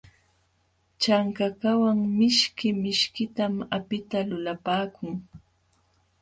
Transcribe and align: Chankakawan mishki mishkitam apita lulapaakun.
Chankakawan 1.01 1.99
mishki 2.17 2.69
mishkitam 2.83 3.53
apita 3.77 4.19
lulapaakun. 4.29 5.13